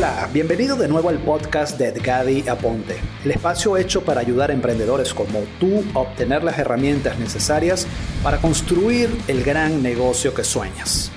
[0.00, 4.54] Hola, bienvenido de nuevo al podcast de Edgadi Aponte, el espacio hecho para ayudar a
[4.54, 7.86] emprendedores como tú a obtener las herramientas necesarias
[8.22, 11.12] para construir el gran negocio que sueñas.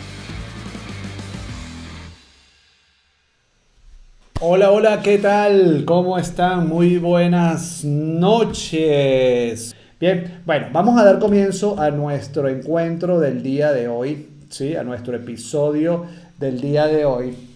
[4.42, 5.86] Hola, hola, ¿qué tal?
[5.86, 6.68] ¿Cómo están?
[6.68, 9.74] Muy buenas noches.
[9.98, 14.76] Bien, bueno, vamos a dar comienzo a nuestro encuentro del día de hoy, ¿sí?
[14.76, 16.06] A nuestro episodio
[16.38, 17.53] del día de hoy.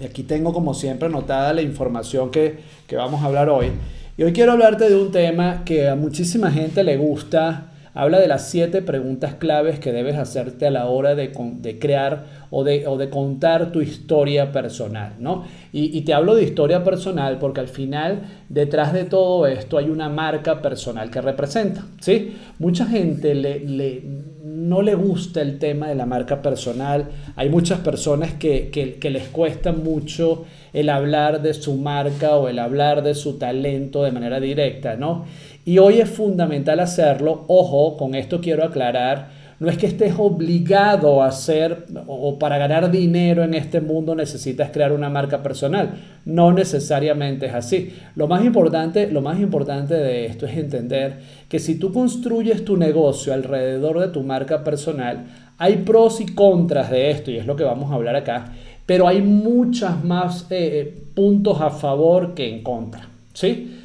[0.00, 2.58] Y aquí tengo como siempre anotada la información que,
[2.92, 3.66] vamos a hablar hoy.
[4.16, 7.66] Y hoy quiero hablarte de un tema que a muchísima gente le gusta.
[7.92, 12.24] Habla de las siete preguntas claves que debes hacerte a la hora de, de crear
[12.48, 15.44] o de, o de, contar tu historia personal, ¿no?
[15.72, 20.08] Y, te hablo de historia personal porque al final detrás de todo esto hay una
[20.08, 22.36] marca personal que representa, ¿sí?
[22.58, 24.02] Mucha gente le
[24.60, 27.08] no le gusta el tema de la marca personal.
[27.36, 33.02] Hay muchas personas que, les cuesta mucho el hablar de su marca o el hablar
[33.02, 35.24] de su talento de manera directa, ¿no?
[35.64, 37.44] Y hoy es fundamental hacerlo.
[37.48, 42.90] Ojo, con esto quiero aclarar no es que estés obligado a hacer o para ganar
[42.90, 46.00] dinero en este mundo necesitas crear una marca personal.
[46.24, 47.92] No necesariamente es así.
[48.16, 52.78] Lo más importante, lo más importante de esto es entender que si tú construyes tu
[52.78, 55.26] negocio alrededor de tu marca personal,
[55.58, 58.52] hay pros y contras de esto y es lo que vamos a hablar acá,
[58.86, 63.10] pero hay muchas más eh, eh, puntos a favor que en contra.
[63.34, 63.79] ¿Sí?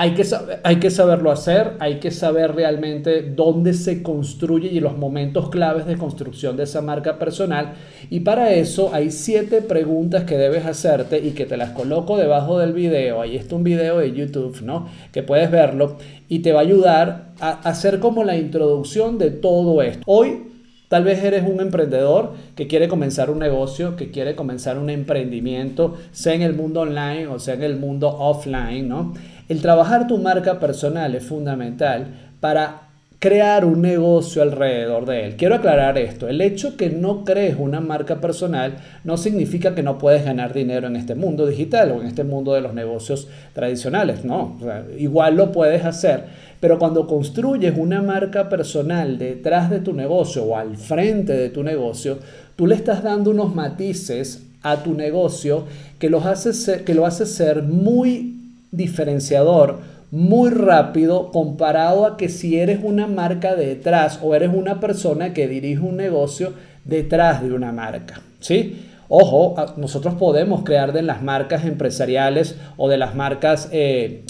[0.00, 0.24] Hay que,
[0.62, 5.86] hay que saberlo hacer, hay que saber realmente dónde se construye y los momentos claves
[5.86, 7.72] de construcción de esa marca personal.
[8.08, 12.60] Y para eso hay siete preguntas que debes hacerte y que te las coloco debajo
[12.60, 13.20] del video.
[13.20, 14.86] Ahí está un video de YouTube, ¿no?
[15.10, 15.96] Que puedes verlo
[16.28, 20.04] y te va a ayudar a hacer como la introducción de todo esto.
[20.06, 20.44] Hoy
[20.88, 25.96] Tal vez eres un emprendedor que quiere comenzar un negocio, que quiere comenzar un emprendimiento,
[26.12, 29.12] sea en el mundo online o sea en el mundo offline, ¿no?
[29.48, 32.08] El trabajar tu marca personal es fundamental
[32.40, 32.88] para
[33.18, 35.36] crear un negocio alrededor de él.
[35.36, 39.98] Quiero aclarar esto, el hecho que no crees una marca personal no significa que no
[39.98, 44.24] puedes ganar dinero en este mundo digital o en este mundo de los negocios tradicionales,
[44.24, 44.56] no,
[44.98, 46.26] igual lo puedes hacer,
[46.60, 51.64] pero cuando construyes una marca personal detrás de tu negocio o al frente de tu
[51.64, 52.18] negocio,
[52.54, 55.64] tú le estás dando unos matices a tu negocio
[55.98, 58.37] que, los hace que lo hace ser muy
[58.70, 59.80] diferenciador
[60.10, 65.48] muy rápido comparado a que si eres una marca detrás o eres una persona que
[65.48, 66.52] dirige un negocio
[66.84, 68.22] detrás de una marca.
[68.40, 68.84] ¿Sí?
[69.10, 74.24] Ojo, nosotros podemos crear de las marcas empresariales o de las marcas eh,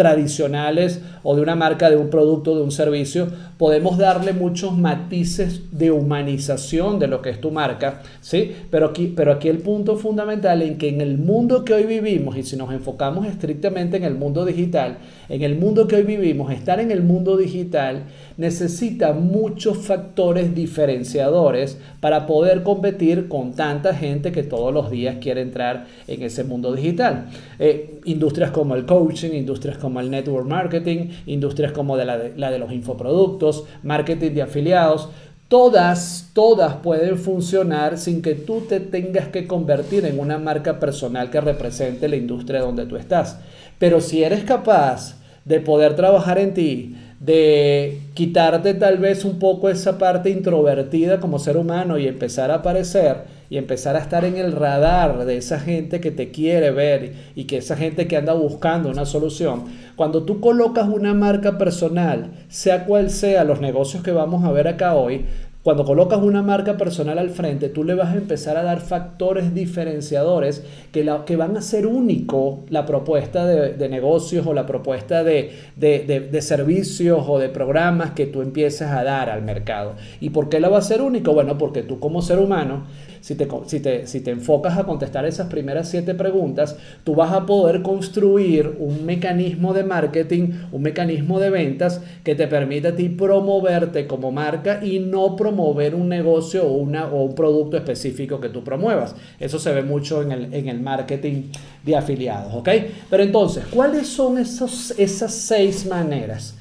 [0.00, 3.28] tradicionales o de una marca, de un producto, de un servicio,
[3.58, 8.50] podemos darle muchos matices de humanización de lo que es tu marca, ¿sí?
[8.70, 12.38] Pero aquí, pero aquí el punto fundamental en que en el mundo que hoy vivimos,
[12.38, 14.96] y si nos enfocamos estrictamente en el mundo digital,
[15.28, 18.04] en el mundo que hoy vivimos, estar en el mundo digital
[18.40, 25.42] necesita muchos factores diferenciadores para poder competir con tanta gente que todos los días quiere
[25.42, 27.26] entrar en ese mundo digital.
[27.58, 32.72] Eh, industrias como el coaching, industrias como el network marketing, industrias como la de los
[32.72, 35.10] infoproductos, marketing de afiliados,
[35.48, 41.28] Todas, todas pueden funcionar sin que tú te tengas que convertir en una marca personal
[41.28, 43.40] que represente la industria donde tú estás.
[43.80, 49.68] Pero si eres capaz de poder trabajar en ti, de quitarte tal vez un poco
[49.68, 54.38] esa parte introvertida como ser humano y empezar a aparecer y empezar a estar en
[54.38, 58.32] el radar de esa gente que te quiere ver y que esa gente que anda
[58.32, 59.64] buscando una solución.
[59.96, 64.66] Cuando tú colocas una marca personal, sea cual sea los negocios que vamos a ver
[64.66, 65.26] acá hoy,
[65.62, 69.54] cuando colocas una marca personal al frente, tú le vas a empezar a dar factores
[69.54, 75.52] diferenciadores que, que van a ser único la propuesta de, negocios o la propuesta de,
[75.76, 79.96] de, servicios o de programas que tú empieces a dar al mercado.
[80.18, 81.34] ¿Y por qué la va a ser único?
[81.34, 82.84] Bueno, porque tú como ser humano
[83.20, 87.82] si te, si, te, enfocas a contestar esas primeras siete preguntas, tú vas a poder
[87.82, 94.06] construir un mecanismo de marketing, un mecanismo de ventas que te permita a ti promoverte
[94.06, 98.64] como marca y no promover un negocio o, una, o un producto específico que tú
[98.64, 99.14] promuevas.
[99.38, 101.50] Eso se ve mucho en el, en el marketing
[101.84, 102.68] de afiliados, ¿ok?
[103.08, 106.54] Pero entonces, ¿cuáles son esos, esas seis maneras?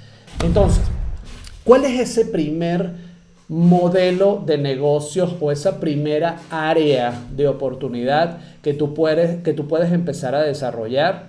[0.44, 0.83] Entonces,
[1.63, 3.08] ¿cuál es ese primer
[3.50, 9.92] modelo de negocios o esa primera área de oportunidad que tú puedes, que tú puedes
[9.92, 11.28] empezar a desarrollar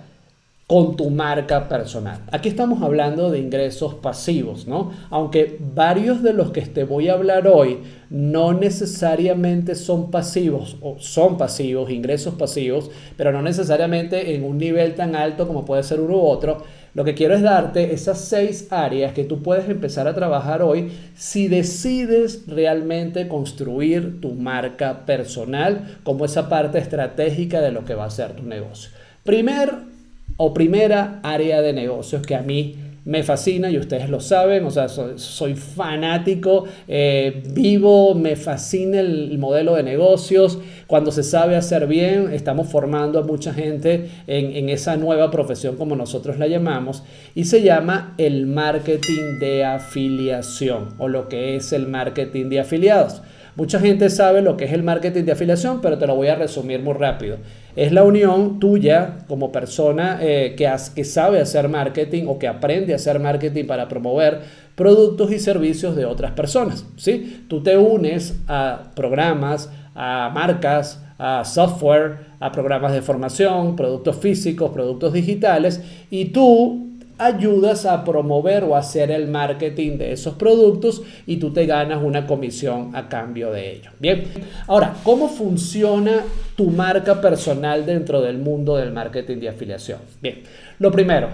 [0.71, 2.21] con tu marca personal.
[2.31, 4.93] Aquí estamos hablando de ingresos pasivos, ¿no?
[5.09, 7.79] Aunque varios de los que te voy a hablar hoy
[8.09, 14.95] no necesariamente son pasivos o son pasivos, ingresos pasivos, pero no necesariamente en un nivel
[14.95, 16.63] tan alto como puede ser uno u otro.
[16.93, 20.89] Lo que quiero es darte esas seis áreas que tú puedes empezar a trabajar hoy
[21.15, 28.05] si decides realmente construir tu marca personal como esa parte estratégica de lo que va
[28.05, 28.89] a ser tu negocio.
[29.25, 29.90] Primer
[30.37, 34.71] o primera área de negocios que a mí me fascina y ustedes lo saben, o
[34.71, 40.59] sea, soy, fanático, eh, vivo, me fascina el, modelo de negocios.
[40.85, 45.77] Cuando se sabe hacer bien, estamos formando a mucha gente en, en esa nueva profesión
[45.77, 47.03] como nosotros la llamamos
[47.33, 53.21] y se llama el marketing de afiliación o lo que es el marketing de afiliados.
[53.55, 56.35] Mucha gente sabe lo que es el marketing de afiliación, pero te lo voy a
[56.35, 57.37] resumir muy rápido.
[57.75, 62.93] Es la unión tuya como persona eh, que, que sabe hacer marketing o que aprende
[62.93, 64.41] a hacer marketing para promover
[64.75, 66.85] productos y servicios de otras personas.
[66.95, 67.45] ¿sí?
[67.47, 74.71] Tú te unes a programas, a marcas, a software, a programas de formación, productos físicos,
[74.71, 76.90] productos digitales, y tú
[77.25, 82.25] ayudas a promover o hacer el marketing de esos productos y tú te ganas una
[82.25, 83.91] comisión a cambio de ello.
[83.99, 84.23] Bien,
[84.67, 86.23] ahora, ¿cómo funciona
[86.55, 89.99] tu marca personal dentro del mundo del marketing de afiliación?
[90.21, 90.43] Bien,
[90.79, 91.29] lo primero,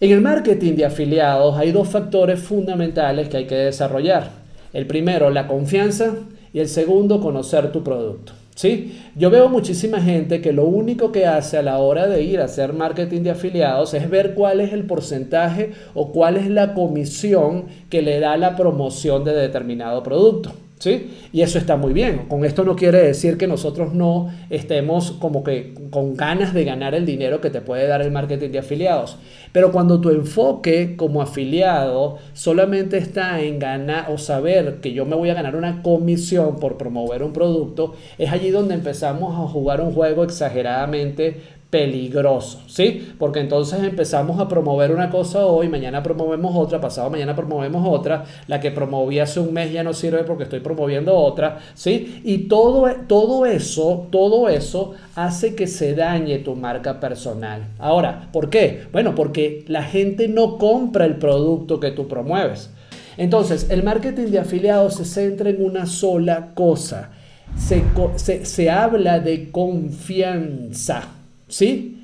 [0.00, 4.30] en el marketing de afiliados hay dos factores fundamentales que hay que desarrollar.
[4.72, 6.14] El primero, la confianza
[6.52, 8.32] y el segundo, conocer tu producto.
[8.60, 9.00] ¿Sí?
[9.16, 12.44] Yo veo muchísima gente que lo único que hace a la hora de ir a
[12.44, 17.68] hacer marketing de afiliados es ver cuál es el porcentaje o cuál es la comisión
[17.88, 20.52] que le da la promoción de determinado producto.
[20.80, 21.10] ¿Sí?
[21.30, 22.26] Y eso está muy bien.
[22.26, 26.94] Con esto no quiere decir que nosotros no estemos como que con ganas de ganar
[26.94, 29.18] el dinero que te puede dar el marketing de afiliados.
[29.52, 35.16] Pero cuando tu enfoque como afiliado solamente está en ganar o saber que yo me
[35.16, 39.82] voy a ganar una comisión por promover un producto, es allí donde empezamos a jugar
[39.82, 43.12] un juego exageradamente peligroso, ¿sí?
[43.16, 48.24] Porque entonces empezamos a promover una cosa hoy, mañana promovemos otra, pasado mañana promovemos otra,
[48.48, 52.20] la que promoví hace un mes ya no sirve porque estoy promoviendo otra, ¿sí?
[52.24, 57.62] Y todo, todo eso, todo eso hace que se dañe tu marca personal.
[57.78, 58.82] Ahora, ¿por qué?
[58.92, 62.70] Bueno, porque la gente no compra el producto que tú promueves.
[63.16, 67.10] Entonces, el marketing de afiliados se centra en una sola cosa.
[67.56, 67.84] Se,
[68.16, 71.19] se, se habla de confianza.
[71.50, 71.98] ¿Sí?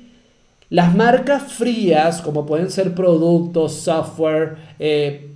[0.69, 5.31] Las marcas frías, como pueden ser productos, software, eh,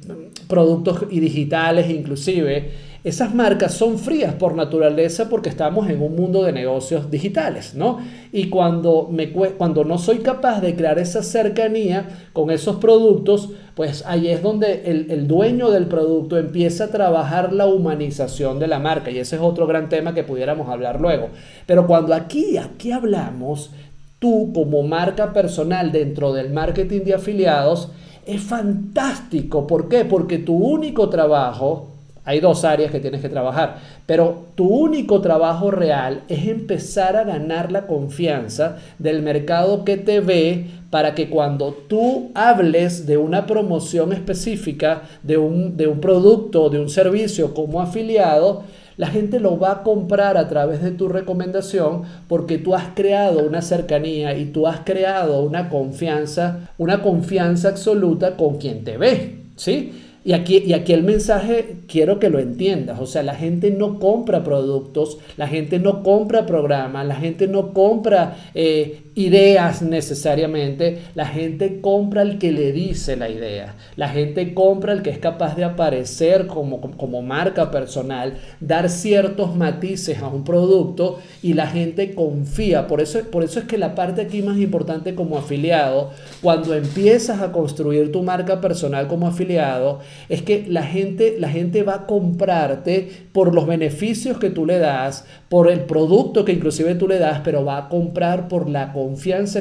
[0.47, 6.43] productos y digitales inclusive, esas marcas son frías por naturaleza porque estamos en un mundo
[6.43, 7.97] de negocios digitales, ¿no?
[8.31, 14.03] Y cuando, me, cuando no soy capaz de crear esa cercanía con esos productos, pues
[14.05, 18.77] ahí es donde el, el, dueño del producto empieza a trabajar la humanización de la
[18.77, 19.09] marca.
[19.09, 21.29] Y ese es otro gran tema que pudiéramos hablar luego.
[21.65, 23.71] Pero cuando aquí, aquí hablamos
[24.21, 27.89] tú como marca personal dentro del marketing de afiliados
[28.23, 29.65] es fantástico.
[29.65, 30.05] ¿Por qué?
[30.05, 31.87] Porque tu único trabajo,
[32.23, 37.23] hay dos áreas que tienes que trabajar, pero tu único trabajo real es empezar a
[37.23, 43.47] ganar la confianza del mercado que te ve para que cuando tú hables de una
[43.47, 48.65] promoción específica, de un, de un producto, de un servicio como afiliado,
[48.97, 53.45] la gente lo va a comprar a través de tu recomendación porque tú has creado
[53.45, 59.35] una cercanía y tú has creado una confianza, una confianza absoluta con quien te ve,
[59.55, 59.93] ¿sí?
[60.23, 63.97] Y aquí, y aquí el mensaje quiero que lo entiendas, o sea, la gente no
[63.97, 71.25] compra productos, la gente no compra programas, la gente no compra eh, ideas necesariamente, la
[71.25, 75.55] gente compra el que le dice la idea, la gente compra el que es capaz
[75.55, 82.15] de aparecer como, como, marca personal, dar ciertos matices a un producto y la gente
[82.15, 82.87] confía.
[82.87, 87.41] Por eso, por eso es que la parte aquí más importante como afiliado, cuando empiezas
[87.41, 89.99] a construir tu marca personal como afiliado,
[90.29, 94.79] es que la gente, la gente va a comprarte por los beneficios que tú le
[94.79, 98.93] das, por el producto que inclusive tú le das, pero va a comprar por la
[98.93, 99.00] confianza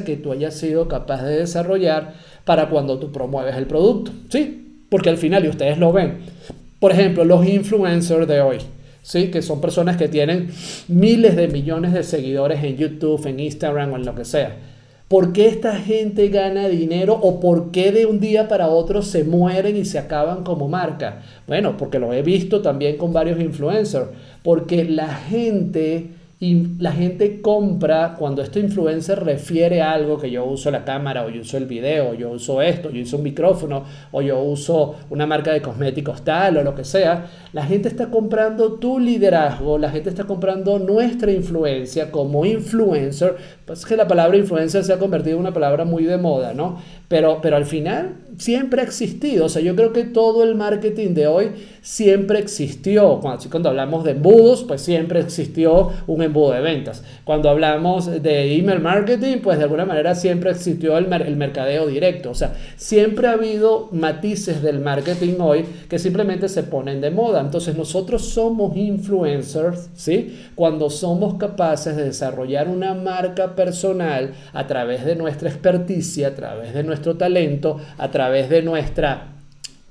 [0.05, 4.13] que tú hayas sido capaz de desarrollar para cuando tú promueves el producto.
[4.29, 4.85] ¿Sí?
[4.89, 6.19] Porque al final, y ustedes lo ven,
[6.79, 8.59] por ejemplo, los influencers de hoy.
[9.03, 9.31] ¿sí?
[9.31, 10.51] que son personas que tienen
[10.89, 14.57] miles de millones de seguidores en YouTube, en Instagram o en lo que sea.
[15.09, 19.25] ¿Por qué esta gente gana dinero o por qué de un día para otro se
[19.25, 21.23] mueren y se acaban como marca?
[21.49, 24.07] Bueno, porque lo he visto también con varios influencers,
[24.45, 26.11] porque la gente
[26.43, 31.27] y la gente compra cuando este influencer refiere a algo que yo uso la cámara
[31.27, 34.41] o yo uso el video, o yo uso esto, yo uso un micrófono o yo
[34.41, 38.99] uso una marca de cosméticos tal o lo que sea, la gente está comprando tu
[38.99, 44.95] liderazgo, la gente está comprando nuestra influencia como influencer, pues que la palabra influencer se
[44.95, 46.79] ha convertido en una palabra muy de moda, ¿no?
[47.11, 51.13] Pero, pero al final siempre ha existido, o sea, yo creo que todo el marketing
[51.13, 51.51] de hoy
[51.83, 57.03] siempre existió, cuando, cuando hablamos de embudos, pues siempre existió un embudo de ventas.
[57.25, 62.31] Cuando hablamos de email marketing, pues de alguna manera siempre existió el, el mercadeo directo.
[62.31, 67.41] O sea, siempre ha habido matices del marketing hoy que simplemente se ponen de moda.
[67.41, 70.39] Entonces nosotros somos influencers, ¿sí?
[70.55, 76.75] Cuando somos capaces de desarrollar una marca personal a través de nuestra experticia, a través
[76.75, 79.29] de nuestro talento, a través de nuestra,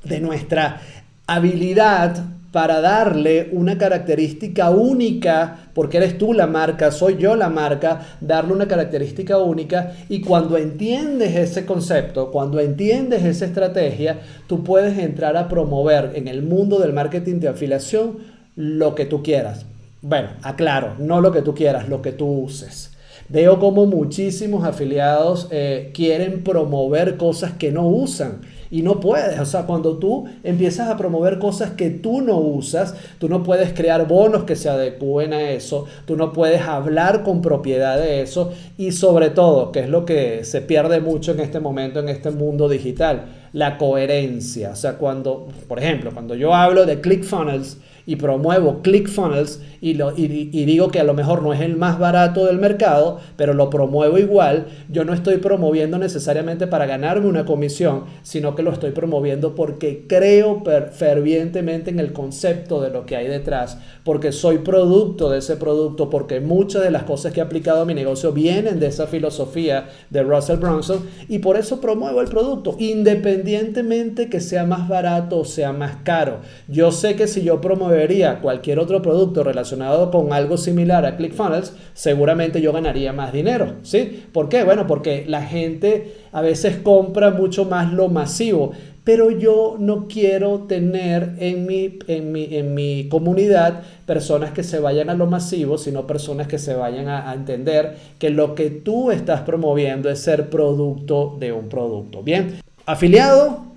[0.03, 0.79] de nuestra
[1.25, 8.17] habilidad para darle una característica única, porque eres tú la marca, soy yo la marca,
[8.21, 14.97] darle una característica única y cuando entiendes ese concepto, cuando entiendes esa estrategia, tú puedes
[14.99, 18.19] entrar a promover en el mundo del marketing de afiliación
[18.55, 19.65] lo que tú quieras.
[20.01, 22.88] Bueno, aclaro, no lo que tú quieras, lo que tú uses.
[23.29, 29.39] Veo como muchísimos afiliados eh, quieren promover cosas que no usan y no puedes.
[29.39, 33.73] O sea, cuando tú empiezas a promover cosas que tú no usas, tú no puedes
[33.73, 38.51] crear bonos que se adecúen a eso, tú no puedes hablar con propiedad de eso
[38.77, 42.31] y sobre todo, que es lo que se pierde mucho en este momento, en este
[42.31, 44.71] mundo digital, la coherencia.
[44.71, 47.77] O sea, cuando, por ejemplo, cuando yo hablo de ClickFunnels,
[48.09, 51.99] y promuevo ClickFunnels y, lo, y, digo que a lo mejor no es el más
[51.99, 57.45] barato del mercado, pero lo promuevo igual, yo no estoy promoviendo necesariamente para ganarme una
[57.45, 63.15] comisión, sino que lo estoy promoviendo porque creo fervientemente en el concepto de lo que
[63.15, 67.43] hay detrás, porque soy producto de ese producto, porque muchas de las cosas que he
[67.43, 72.21] aplicado a mi negocio vienen de esa filosofía de Russell Brunson y por eso promuevo
[72.21, 76.39] el producto, independientemente que sea más barato o sea más caro.
[76.67, 77.98] Yo sé que si yo promuevo
[78.41, 84.23] cualquier otro producto relacionado con algo similar a ClickFunnels, seguramente yo ganaría más dinero, ¿sí?
[84.31, 84.63] ¿Por qué?
[84.63, 88.71] Bueno, porque la gente a veces compra mucho más lo masivo,
[89.03, 94.79] pero yo no quiero tener en mi, en mi, en mi comunidad personas que se
[94.79, 99.11] vayan a lo masivo, sino personas que se vayan a entender que lo que tú
[99.11, 102.21] estás promoviendo es ser producto de un producto.
[102.21, 103.68] Bien, afiliado,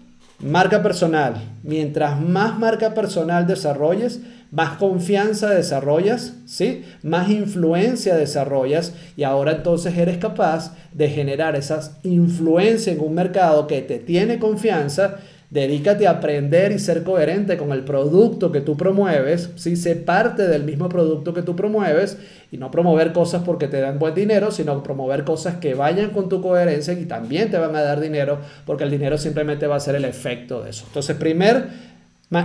[0.43, 1.35] Marca personal.
[1.63, 4.21] Mientras más marca personal desarrolles,
[4.51, 6.85] más confianza desarrollas, ¿sí?
[7.05, 13.69] Más influencia desarrollas y ahora entonces eres capaz de generar esa influencia en un mercado
[13.69, 15.19] que te tiene confianza
[15.53, 20.49] Dedícate a aprender y ser coherente con el producto que tú promueves, si se parte
[20.49, 22.17] del mismo producto que tú promueves
[22.51, 26.31] y no promover cosas porque te dan buen dinero, sino promover cosas que vayan con
[26.31, 29.81] tu coherencia y también te van a dar dinero porque el dinero simplemente va a
[29.81, 30.85] ser el efecto de eso.
[30.87, 31.67] Entonces, primer,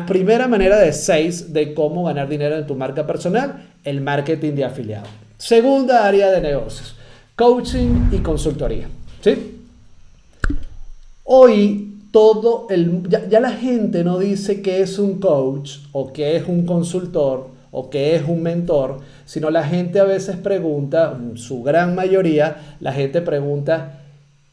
[0.05, 4.65] primera manera de seis de cómo ganar dinero en tu marca personal, el marketing de
[4.65, 5.07] afiliado.
[5.37, 6.97] Segunda área de negocios,
[7.37, 8.89] coaching y consultoría.
[9.21, 9.61] ¿Sí?
[11.23, 13.03] Hoy todo el...
[13.29, 17.91] Ya, la gente no dice que es un coach o que es un consultor o
[17.91, 23.21] que es un mentor, sino la gente a veces pregunta, su gran mayoría, la gente
[23.21, 24.01] pregunta,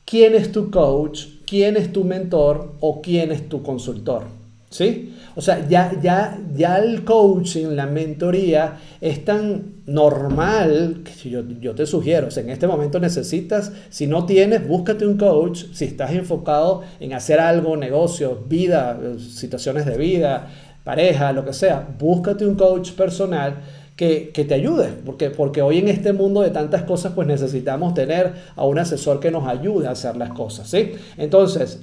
[0.05, 1.25] ¿quién es tu coach?
[1.47, 2.75] ¿Quién es tu mentor?
[2.81, 4.25] ¿O quién es tu consultor?
[4.69, 5.15] ¿Sí?
[5.35, 11.87] O sea, ya, ya, ya el coaching, la mentoría es tan normal yo, yo te
[11.87, 16.13] sugiero, o sea, en este momento necesitas, si no tienes, búscate un coach, si estás
[16.13, 20.49] enfocado en hacer algo, negocio, vida, situaciones de vida,
[20.85, 23.57] pareja, lo que sea, búscate un coach personal
[23.97, 27.95] que, que, te ayude, porque, porque hoy en este mundo de tantas cosas, pues necesitamos
[27.95, 30.93] tener a un asesor que nos ayude a hacer las cosas, ¿sí?
[31.17, 31.81] Entonces,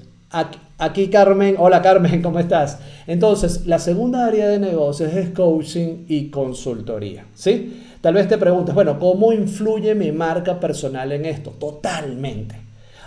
[0.77, 2.79] Aquí Carmen, hola Carmen, ¿cómo estás?
[3.05, 7.83] Entonces, la segunda área de negocios es coaching y consultoría, ¿sí?
[8.01, 11.51] Tal vez te preguntes, bueno, ¿cómo influye mi marca personal en esto?
[11.51, 12.55] Totalmente.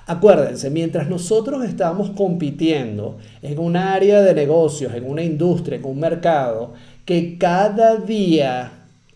[0.07, 5.99] Acuérdense, mientras nosotros estamos compitiendo en un área de negocios, en una industria, en un
[5.99, 6.75] mercado
[7.05, 8.71] que cada día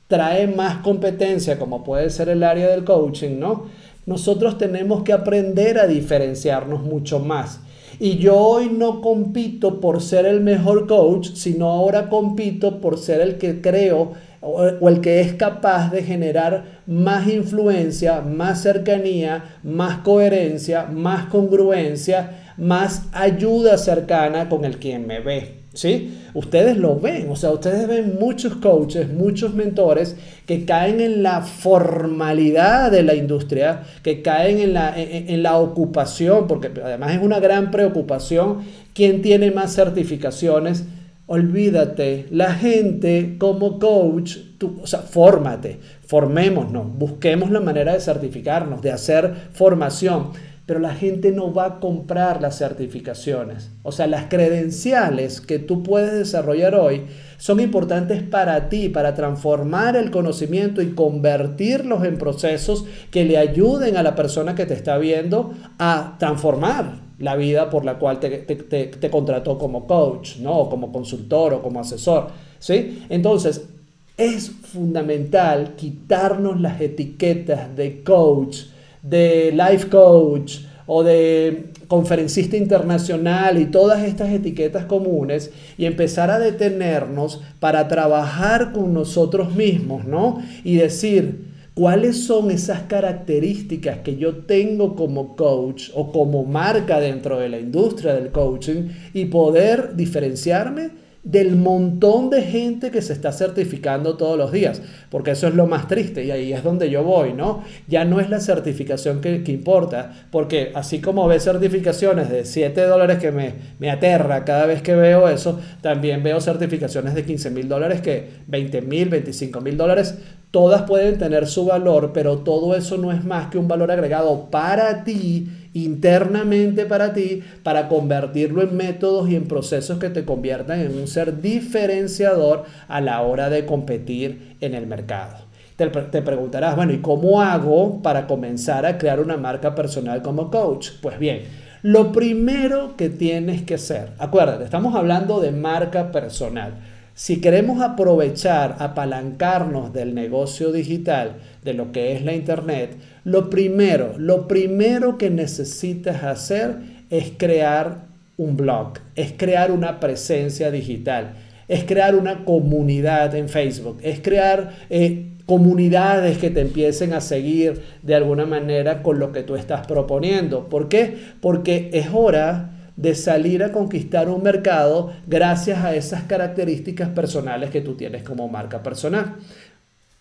[0.09, 3.67] trae más competencia, como puede ser el área del coaching, ¿no?
[4.07, 7.61] Nosotros tenemos que aprender a diferenciarnos mucho más
[8.01, 13.21] y yo hoy no compito por ser el mejor coach, sino ahora compito por ser
[13.21, 19.99] el que creo o el que es capaz de generar más influencia, más cercanía, más
[19.99, 25.59] coherencia, más congruencia, más ayuda cercana con el quien me ve.
[25.79, 26.19] ¿sí?
[26.35, 30.17] Ustedes lo ven, o sea, ustedes ven muchos coaches, muchos mentores
[30.47, 36.47] que caen en la formalidad de la industria, que caen en la, en, la ocupación,
[36.47, 38.59] porque además es una gran preocupación
[38.93, 40.85] quién tiene más certificaciones.
[41.29, 48.83] Olvídate, la gente como coach, tú, o sea, fórmate, formémonos, busquemos la manera de certificarnos,
[48.83, 50.33] de hacer formación
[50.69, 53.71] pero la gente no va a comprar las certificaciones.
[53.83, 57.07] O sea, las credenciales que tú puedes desarrollar hoy
[57.39, 63.97] son importantes para ti, para transformar el conocimiento y convertirlos en procesos que le ayuden
[63.97, 69.11] a la persona que te está viendo a transformar la vida por la cual te,
[69.11, 70.57] contrató como coach, ¿no?
[70.59, 73.05] O como consultor o como asesor, ¿sí?
[73.09, 73.69] Entonces,
[74.17, 78.63] es fundamental quitarnos las etiquetas de coach,
[79.03, 86.39] de life coach o de conferencista internacional y todas estas etiquetas comunes y empezar a
[86.39, 90.43] detenernos para trabajar con nosotros mismos, ¿no?
[90.65, 91.48] Y decir,
[91.79, 97.61] ¿cuáles son esas características que yo tengo como coach o como marca dentro de la
[97.61, 100.91] industria del coaching y poder diferenciarme?
[101.25, 105.67] Del montón de gente que se está certificando todos los días, porque eso es lo
[105.67, 107.65] más triste y ahí es donde yo voy, ¿no?
[107.87, 113.19] Ya no es la certificación que, importa, porque así como ves certificaciones de 7 dólares
[113.19, 117.69] que me, me aterra cada vez que veo eso, también veo certificaciones de 15 mil
[117.69, 120.15] dólares que 20 mil, 25 mil dólares,
[120.51, 124.51] todas pueden tener su valor, pero todo eso no es más que un valor agregado
[124.51, 130.81] para ti internamente para ti para convertirlo en métodos y en procesos que te conviertan
[130.81, 135.49] en un ser diferenciador a la hora de competir en el mercado.
[135.77, 140.89] Te, preguntarás, bueno, ¿y cómo hago para comenzar a crear una marca personal como coach?
[141.01, 141.43] Pues bien,
[141.83, 146.73] lo primero que tienes que hacer, acuérdate, estamos hablando de marca personal.
[147.19, 152.91] Si queremos aprovechar, apalancarnos del negocio digital, de lo que es la Internet,
[153.25, 156.77] lo primero, lo primero que necesitas hacer
[157.11, 158.03] es crear
[158.37, 161.33] un blog, es crear una presencia digital,
[161.67, 167.83] es crear una comunidad en Facebook, es crear eh, comunidades que te empiecen a seguir
[168.05, 170.69] de alguna manera con lo que tú estás proponiendo.
[170.69, 171.17] ¿Por qué?
[171.41, 177.81] Porque es hora de salir a conquistar un mercado gracias a esas características personales que
[177.81, 179.37] tú tienes como marca personal.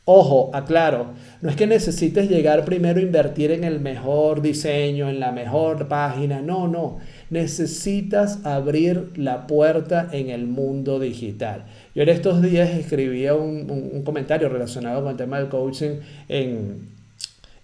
[0.05, 1.07] Ojo, aclaro,
[1.41, 5.87] no es que necesites llegar primero a invertir en el mejor diseño, en la mejor
[5.87, 6.99] página, no, no,
[7.31, 11.65] necesitas abrir la puerta en el mundo digital.
[11.95, 16.89] Yo en estos días escribía un, comentario relacionado con el tema del coaching en,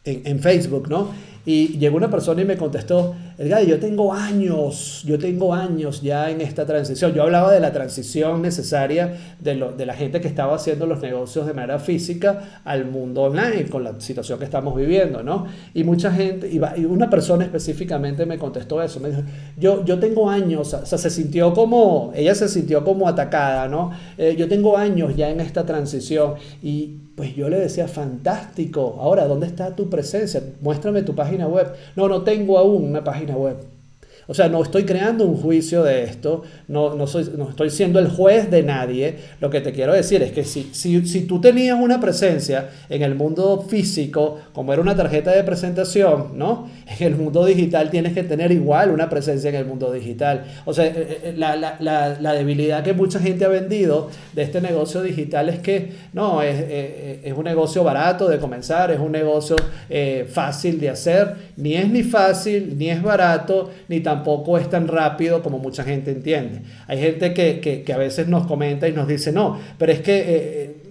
[0.04, 1.12] en, en Facebook, ¿no?
[1.45, 6.30] Y llegó una persona y me contestó, Edgar, yo tengo años, yo tengo años ya
[6.30, 7.13] en esta transición.
[7.13, 11.02] Yo hablaba de la transición necesaria de, lo, de la gente que estaba haciendo los
[11.02, 15.48] negocios de manera física al mundo online con la situación que estamos viviendo, ¿no?
[15.74, 19.24] Y mucha gente, y una persona específicamente me contestó eso, me dijo,
[19.58, 23.91] yo, yo tengo años, o sea, se sintió como, ella se sintió como atacada, ¿no?
[24.17, 29.28] Eh, yo tengo años ya en esta transición y pues yo le decía, fantástico, ahora,
[29.28, 30.41] ¿dónde está tu presencia?
[30.62, 31.72] Muéstrame tu página web.
[31.96, 33.73] No, no tengo aún una página web.
[34.28, 38.00] O sea, no estoy creando un juicio de esto, no, no, soy, no estoy siendo
[38.00, 39.16] el juez de nadie.
[39.42, 43.02] Lo que te quiero decir es que si, si, si, tú tenías una presencia en
[43.02, 46.70] el mundo físico, como era una tarjeta de presentación, ¿no?
[46.88, 50.46] En el mundo digital tienes que tener igual una presencia en el mundo digital.
[50.66, 54.44] O sea, eh, eh, la, la, la, la debilidad que mucha gente ha vendido de
[54.44, 59.00] este negocio digital es que no, es, eh, es un negocio barato de comenzar, es
[59.00, 59.56] un negocio
[60.32, 64.88] fácil de hacer, ni es ni fácil, ni es barato, ni tampoco tampoco es tan
[64.88, 66.62] rápido como mucha gente entiende.
[66.88, 70.83] Hay gente que, a veces nos comenta y nos dice, no, pero es que eh,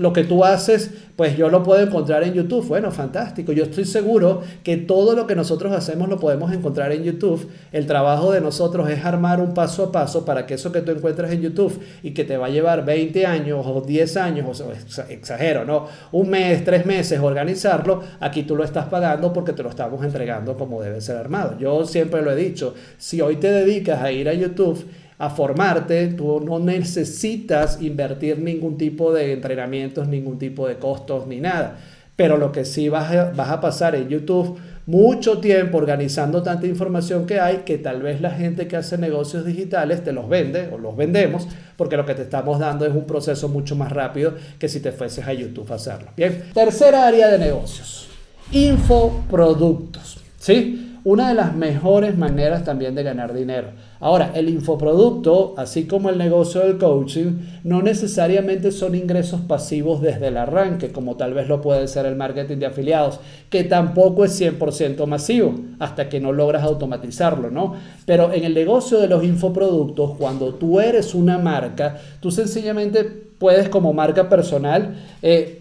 [0.00, 2.66] lo que tú haces pues yo lo puedo encontrar en YouTube.
[2.66, 3.52] Bueno, fantástico.
[3.52, 7.46] Yo estoy seguro que todo lo que nosotros hacemos lo podemos encontrar en YouTube.
[7.72, 10.92] El trabajo de nosotros es armar un paso a paso para que eso que tú
[10.92, 14.72] encuentres en YouTube y que te va a llevar 20 años o 10 años, o
[15.10, 15.88] exagero, ¿no?
[16.12, 20.56] Un mes, tres meses organizarlo, aquí tú lo estás pagando porque te lo estamos entregando
[20.56, 21.58] como debe ser armado.
[21.58, 24.82] Yo siempre lo he dicho, si hoy te dedicas a ir a YouTube,
[25.20, 31.40] a formarte, tú no necesitas invertir ningún tipo de entrenamientos, ningún tipo de costos ni
[31.40, 31.76] nada.
[32.16, 36.66] Pero lo que sí vas a, vas a pasar en YouTube mucho tiempo organizando tanta
[36.66, 40.70] información que hay que tal vez la gente que hace negocios digitales te los vende
[40.72, 44.34] o los vendemos porque lo que te estamos dando es un proceso mucho más rápido
[44.58, 46.12] que si te fueses a YouTube a hacerlo.
[46.16, 48.08] Bien, tercera área de negocios,
[48.52, 50.18] infoproductos.
[50.38, 50.86] ¿Sí?
[51.04, 53.68] una de las mejores maneras también de ganar dinero.
[54.02, 57.32] Ahora, el infoproducto, así como el negocio del coaching,
[57.64, 62.16] no necesariamente son ingresos pasivos desde el arranque, como tal vez lo puede ser el
[62.16, 67.74] marketing de afiliados, que tampoco es 100% masivo hasta que no logras automatizarlo, ¿no?
[68.06, 73.68] Pero en el negocio de los infoproductos, cuando tú eres una marca, tú sencillamente puedes
[73.68, 75.59] como marca personal eh,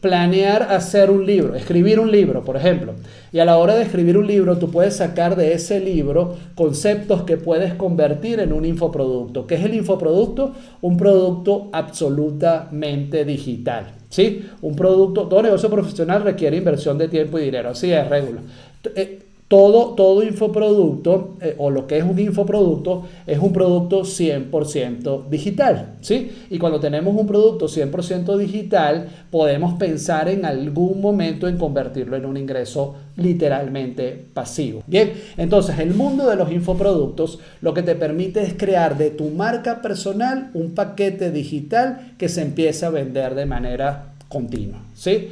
[0.00, 2.94] planear hacer un libro, escribir un libro, por ejemplo.
[3.32, 7.22] Y a la hora de escribir un libro, tú puedes sacar de ese libro conceptos
[7.22, 9.46] que puedes convertir en un infoproducto.
[9.46, 10.52] ¿Qué es el infoproducto?
[10.80, 13.94] Un producto absolutamente digital.
[14.08, 14.46] ¿Sí?
[14.62, 17.70] Un producto, todo negocio profesional requiere inversión de tiempo y dinero.
[17.70, 18.42] Así es, regular.
[18.94, 25.28] Eh, todo, todo infoproducto eh, o lo que es un infoproducto es un producto 100%
[25.28, 26.32] digital, ¿sí?
[26.50, 32.26] Y cuando tenemos un producto 100% digital, podemos pensar en algún momento en convertirlo en
[32.26, 34.82] un ingreso literalmente pasivo.
[34.88, 39.28] Bien, entonces el mundo de los infoproductos lo que te permite es crear de tu
[39.28, 45.28] marca personal un paquete digital que se empieza a vender de manera continua, ¿sí?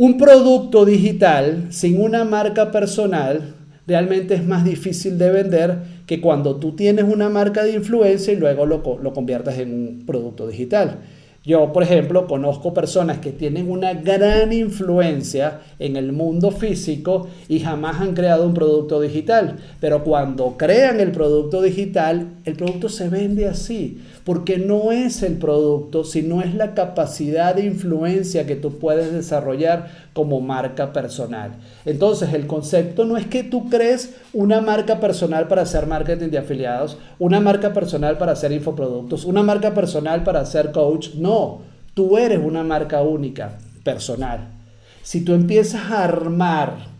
[0.00, 6.54] Un producto digital sin una marca personal realmente es más difícil de vender que cuando
[6.54, 11.00] tú tienes una marca de influencia y luego lo, lo conviertas en un producto digital.
[11.44, 17.58] Yo, por ejemplo, conozco personas que tienen una gran influencia en el mundo físico y
[17.60, 19.56] jamás han creado un producto digital.
[19.80, 25.38] Pero cuando crean el producto digital, el producto se vende así, porque no es el
[25.38, 31.52] producto, sino es la capacidad de influencia que tú puedes desarrollar como marca personal.
[31.86, 36.36] Entonces, el concepto no es que tú crees una marca personal para hacer marketing de
[36.36, 41.14] afiliados, una marca personal para hacer infoproductos, una marca personal para hacer coach.
[41.14, 41.62] No,
[41.94, 44.50] tú eres una marca única, personal.
[45.02, 46.97] Si tú empiezas a armar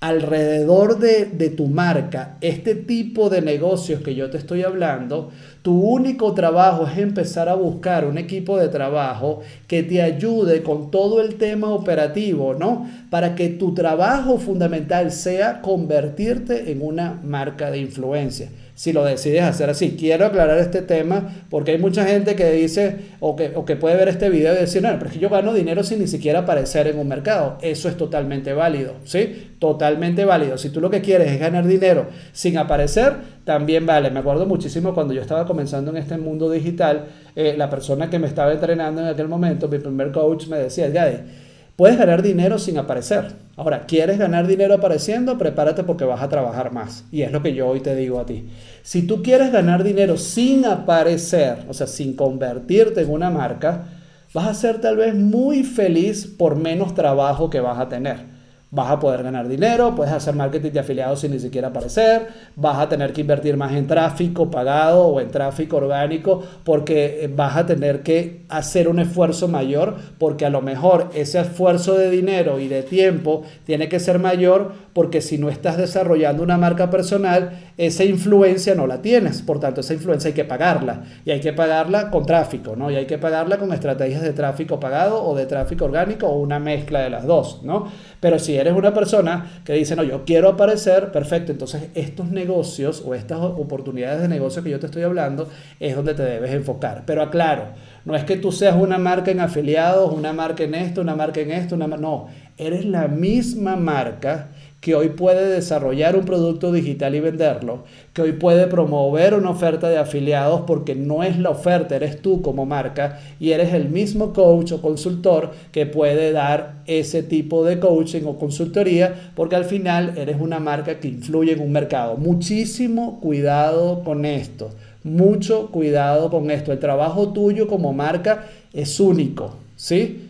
[0.00, 5.30] alrededor de, de, tu marca este tipo de negocios que yo te estoy hablando,
[5.62, 10.90] tu único trabajo es empezar a buscar un equipo de trabajo que te ayude con
[10.90, 12.86] todo el tema operativo, ¿no?
[13.08, 19.42] Para que tu trabajo fundamental sea convertirte en una marca de influencia si lo decides
[19.42, 19.96] hacer así.
[19.98, 23.96] Quiero aclarar este tema porque hay mucha gente que dice o que, o que puede
[23.96, 26.40] ver este video y decir, no, pero es que yo gano dinero sin ni siquiera
[26.40, 27.56] aparecer en un mercado.
[27.62, 29.54] Eso es totalmente válido, ¿sí?
[29.58, 30.58] Totalmente válido.
[30.58, 34.10] Si tú lo que quieres es ganar dinero sin aparecer, también vale.
[34.10, 38.18] Me acuerdo muchísimo cuando yo estaba comenzando en este mundo digital, eh, la persona que
[38.18, 41.45] me estaba entrenando en aquel momento, mi primer coach, me decía, Gade,
[41.76, 43.34] Puedes ganar dinero sin aparecer.
[43.54, 45.36] Ahora, ¿quieres ganar dinero apareciendo?
[45.36, 47.04] Prepárate porque vas a trabajar más.
[47.12, 48.48] Y es lo que yo hoy te digo a ti.
[48.82, 53.88] Si tú quieres ganar dinero sin aparecer, o sea, sin convertirte en una marca,
[54.32, 58.35] vas a ser tal vez muy feliz por menos trabajo que vas a tener
[58.76, 62.78] vas a poder ganar dinero, puedes hacer marketing de afiliados sin ni siquiera aparecer, vas
[62.78, 67.56] a tener que invertir más en tráfico pagado o en tráfico orgánico porque eh, vas
[67.56, 72.60] a tener que hacer un esfuerzo mayor porque a lo mejor ese esfuerzo de dinero
[72.60, 77.65] y de tiempo tiene que ser mayor porque si no estás desarrollando una marca personal,
[77.76, 81.52] esa influencia no la tienes, por tanto esa influencia hay que pagarla y hay que
[81.52, 82.90] pagarla con tráfico, ¿no?
[82.90, 86.58] Y hay que pagarla con estrategias de tráfico pagado o de tráfico orgánico o una
[86.58, 87.92] mezcla de las dos, ¿no?
[88.18, 93.02] Pero si eres una persona que dice, no, yo quiero aparecer, perfecto, entonces estos negocios
[93.04, 97.02] o estas oportunidades de negocio que yo te estoy hablando es donde te debes enfocar.
[97.04, 97.74] Pero aclaro,
[98.06, 101.40] no es que tú seas una marca en afiliados, una marca en esto, una marca
[101.40, 104.48] en esto, una no, eres la misma marca
[104.80, 109.88] que hoy puede desarrollar un producto digital y venderlo, que hoy puede promover una oferta
[109.88, 114.32] de afiliados porque no es la oferta, eres tú como marca y eres el mismo
[114.32, 120.14] coach o consultor que puede dar ese tipo de coaching o consultoría porque al final
[120.16, 122.16] eres una marca que influye en un mercado.
[122.16, 124.70] Muchísimo cuidado con esto,
[125.02, 126.72] mucho cuidado con esto.
[126.72, 130.25] El trabajo tuyo como marca es único, ¿sí?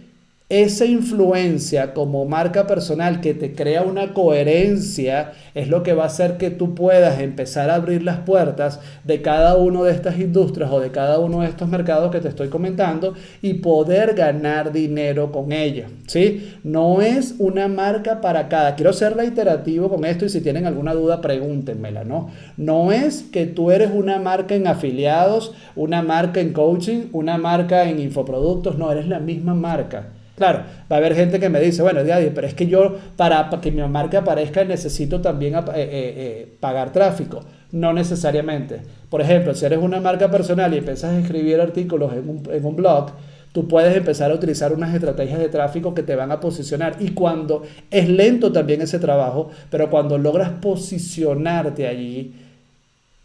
[0.48, 6.06] Esa influencia como marca personal que te crea una coherencia es lo que va a
[6.06, 10.70] hacer que tú puedas empezar a abrir las puertas de cada una de estas industrias
[10.70, 15.32] o de cada uno de estos mercados que te estoy comentando y poder ganar dinero
[15.32, 15.88] con ella.
[16.06, 16.54] ¿sí?
[16.62, 18.76] No es una marca para cada.
[18.76, 22.04] Quiero ser reiterativo con esto y si tienen alguna duda pregúntenmela.
[22.04, 22.30] ¿no?
[22.56, 27.88] no es que tú eres una marca en afiliados, una marca en coaching, una marca
[27.88, 28.78] en infoproductos.
[28.78, 30.12] No, eres la misma marca.
[30.36, 32.00] Claro, va a haber gente que me dice, bueno,
[32.34, 36.92] pero es que yo para, que mi marca aparezca necesito también eh, eh, eh, pagar
[36.92, 37.42] tráfico.
[37.72, 38.80] No necesariamente.
[39.10, 43.12] Por ejemplo, si eres una marca personal y empiezas a escribir artículos en un blog,
[43.56, 46.96] tú puedes empezar a utilizar unas estrategias de tráfico que te van a posicionar.
[47.00, 52.34] Y cuando es lento también ese trabajo, pero cuando logras posicionarte allí,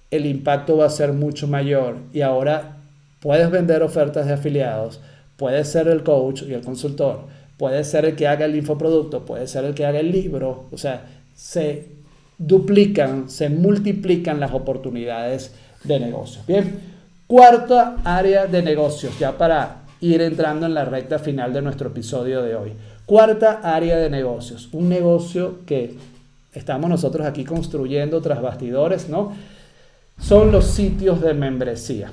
[0.09, 1.97] el impacto va a ser mucho mayor.
[2.13, 2.77] Y ahora
[3.19, 5.01] puedes vender ofertas de afiliados,
[5.41, 7.21] puedes ser el coach y el consultor,
[7.57, 10.65] puedes ser el que haga el infoproducto, puedes ser el que haga el libro.
[10.71, 11.87] O sea, se
[12.37, 16.43] duplican, se multiplican las oportunidades de negocio.
[16.47, 16.79] Bien,
[17.25, 22.43] cuarta área de negocios, ya para ir entrando en la recta final de nuestro episodio
[22.43, 22.73] de hoy.
[23.07, 25.95] Cuarta área de negocios, un negocio que
[26.53, 29.33] estamos nosotros aquí construyendo tras bastidores, ¿no?
[30.19, 32.11] Son los sitios de membresía.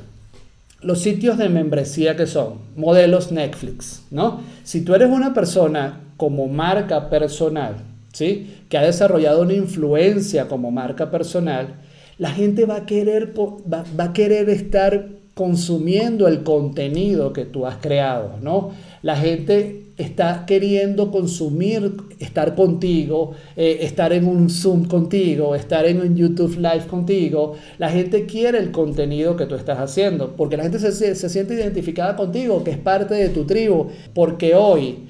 [0.80, 4.40] Los sitios de membresía que son modelos Netflix, ¿no?
[4.62, 7.76] Si tú eres una persona como marca personal,
[8.12, 8.58] ¿sí?
[8.68, 11.74] Que ha desarrollado una influencia como marca personal,
[12.18, 17.76] la gente va a querer, va, a querer estar consumiendo el contenido que tú has
[17.76, 18.72] creado, ¿no?
[19.02, 26.00] La gente está queriendo consumir, estar contigo, eh, estar en un Zoom contigo, estar en
[26.00, 27.54] un YouTube Live contigo.
[27.78, 31.54] La gente quiere el contenido que tú estás haciendo, porque la gente se, se siente
[31.54, 35.08] identificada contigo, que es parte de tu tribu, porque hoy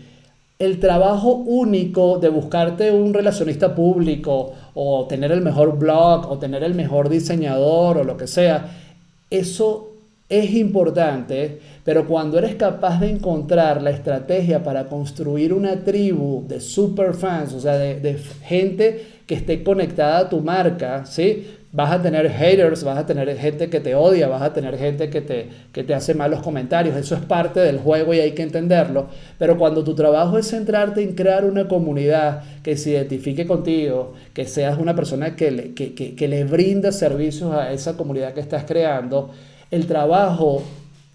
[0.59, 6.64] el trabajo único de buscarte un relacionista público o tener el mejor blog o tener
[6.64, 8.72] el mejor diseñador o lo que sea,
[9.31, 9.88] eso
[10.29, 16.61] es importante, pero cuando eres capaz de encontrar la estrategia para construir una tribu de
[16.61, 21.46] superfans, o sea, de, gente que esté conectada a tu marca, ¿sí?
[21.72, 25.09] Vas a tener haters, vas a tener gente que te odia, vas a tener gente
[25.09, 26.94] que te, que te hace malos comentarios.
[26.94, 29.07] Eso es parte del juego y hay que entenderlo.
[29.38, 34.44] Pero cuando tu trabajo es centrarte en crear una comunidad que se identifique contigo, que
[34.44, 38.40] seas una persona que le, que, que, que le brinda servicios a esa comunidad que
[38.40, 39.31] estás creando,
[39.70, 40.62] el trabajo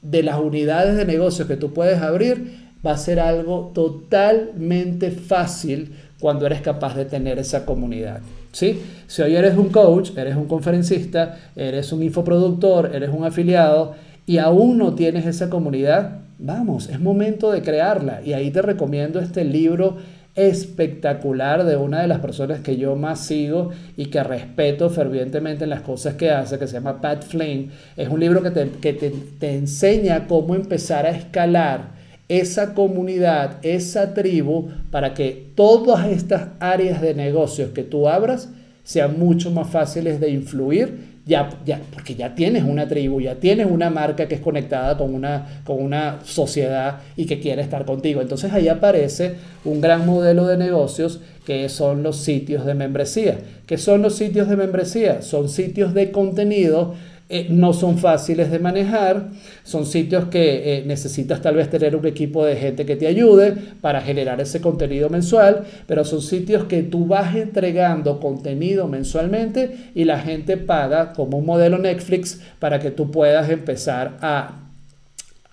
[0.03, 5.95] de las unidades de negocios que tú puedes abrir va a ser algo totalmente fácil
[6.19, 8.19] cuando eres capaz de tener esa comunidad.
[8.51, 8.81] ¿sí?
[9.07, 14.37] Si hoy eres un coach, eres un conferencista, eres un infoproductor, eres un afiliado y
[14.37, 18.21] aún no tienes esa comunidad, vamos, es momento de crearla.
[18.23, 19.97] Y ahí te recomiendo este libro
[20.35, 25.69] espectacular de una de las personas que yo más sigo y que respeto fervientemente en
[25.69, 27.71] las cosas que hace, que se llama Pat Flynn.
[27.95, 31.93] Es un libro que te, que te, te enseña cómo empezar a escalar
[32.29, 38.49] esa comunidad, esa tribu, para que todas estas áreas de negocios que tú abras
[38.83, 43.67] sean mucho más fáciles de influir ya, ya, porque ya tienes una tribu, ya tienes
[43.69, 48.21] una marca que es conectada con una, con una sociedad y que quiere estar contigo.
[48.21, 53.37] Entonces ahí aparece un gran modelo de negocios que son los sitios de membresía.
[53.65, 55.21] ¿Qué son los sitios de membresía?
[55.21, 56.95] Son sitios de contenido
[57.35, 59.29] eh, no son fáciles de manejar,
[59.63, 63.55] son sitios que eh, necesitas tal vez tener un equipo de gente que te ayude
[63.81, 70.03] para generar ese contenido mensual, pero son sitios que tú vas entregando contenido mensualmente y
[70.03, 74.62] la gente paga como un modelo Netflix para que tú puedas empezar a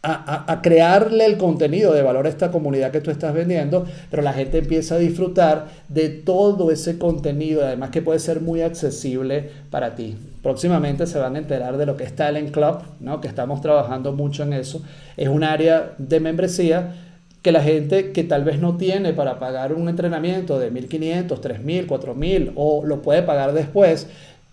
[0.02, 4.32] a, crearle el contenido de valor a esta comunidad que tú estás vendiendo, pero la
[4.32, 9.94] gente empieza a disfrutar de todo ese contenido, además que puede ser muy accesible para
[9.94, 10.16] ti.
[10.42, 13.20] Próximamente se van a enterar de lo que es Talent Club, ¿no?
[13.20, 14.82] que estamos trabajando mucho en eso.
[15.18, 16.94] Es un área de membresía
[17.42, 21.86] que la gente que tal vez no tiene para pagar un entrenamiento de 1.500, 3.000,
[21.86, 24.08] 4.000 o lo puede pagar después,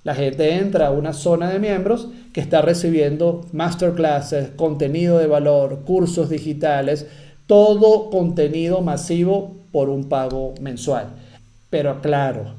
[0.07, 5.81] la gente entra a una zona de miembros que está recibiendo masterclasses, contenido de valor,
[5.83, 7.07] cursos digitales,
[7.45, 11.07] todo contenido masivo por un pago mensual.
[11.69, 12.53] Pero claro,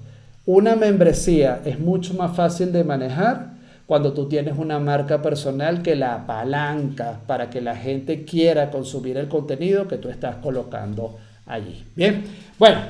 [0.45, 3.55] una membresía es mucho más fácil de manejar
[3.87, 9.17] cuando tú tienes una marca personal que la apalanca para que la gente quiera consumir
[9.17, 11.83] el contenido que tú estás colocando allí.
[11.97, 12.25] Bien,
[12.59, 12.81] bueno,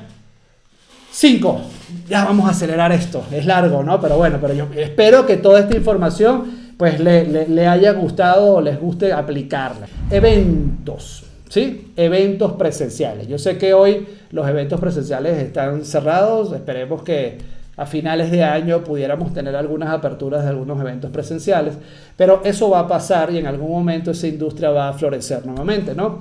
[1.20, 1.60] Cinco,
[2.08, 4.00] ya vamos a acelerar esto, es largo, ¿no?
[4.00, 8.78] Pero bueno, pero yo espero que toda esta información pues le, haya gustado o les
[8.78, 9.88] guste aplicarla.
[10.12, 11.90] Eventos, ¿sí?
[11.96, 13.26] Eventos presenciales.
[13.26, 17.38] Yo sé que hoy los eventos presenciales están cerrados, esperemos que
[17.76, 21.74] a finales de año pudiéramos tener algunas aperturas de algunos eventos presenciales,
[22.16, 25.96] pero eso va a pasar y en algún momento esa industria va a florecer nuevamente,
[25.96, 26.20] ¿no?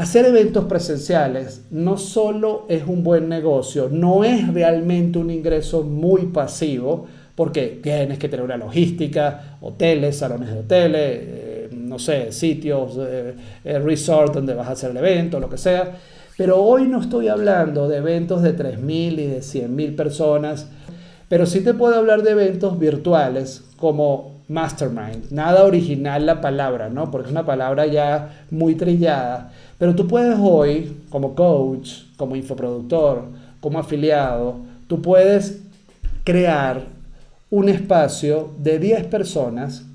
[0.00, 6.22] Hacer eventos presenciales no solo es un buen negocio, no es realmente un ingreso muy
[6.28, 12.96] pasivo, porque tienes que tener una logística, hoteles, salones de hoteles, eh, no sé, sitios,
[12.98, 15.98] eh, eh, resort donde vas a hacer el evento, lo que sea.
[16.34, 20.66] Pero hoy no estoy hablando de eventos de 3.000 y de 100.000 personas,
[21.28, 25.30] pero sí te puedo hablar de eventos virtuales como mastermind.
[25.30, 27.10] Nada original la palabra, ¿no?
[27.10, 29.52] Porque es una palabra ya muy trillada.
[29.80, 33.24] Pero tú puedes hoy, como coach, como infoproductor,
[33.62, 35.62] como afiliado, tú puedes
[36.22, 36.82] crear
[37.48, 39.86] un espacio de 10 personas